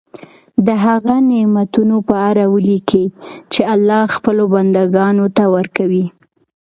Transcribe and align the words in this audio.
د 0.65 0.67
هغه 0.85 1.15
نعمتونو 1.29 1.97
په 2.09 2.15
اړه 2.29 2.43
ولیکي 2.55 3.05
چې 3.51 3.61
الله 3.73 4.03
خپلو 4.15 4.43
بندګانو 4.53 5.25
ته 5.37 5.43
ورکوي. 5.55 6.05